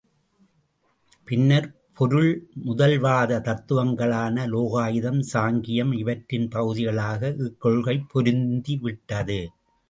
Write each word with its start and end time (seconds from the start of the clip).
பின்னர் 1.27 1.67
பொருள்முதல்வாத 1.99 3.37
தத்துவங்களான 3.39 4.47
லோகாயதம், 4.47 5.21
சாங்கியம் 5.33 5.93
இவற்றின் 5.97 6.47
பகுதிகளாக 6.47 7.21
இக்கொள்கை 7.39 7.97
பொருந்திவிட்டது. 8.13 9.39